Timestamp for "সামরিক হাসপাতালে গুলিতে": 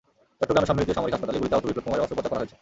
0.97-1.55